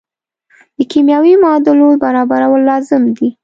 د 0.77 0.79
کیمیاوي 0.91 1.33
معادلو 1.43 1.87
برابرول 2.03 2.61
لازم 2.71 3.03
دي. 3.17 3.29